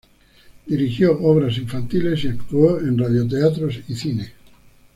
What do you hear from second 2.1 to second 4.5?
y actuó en radioteatros y cine.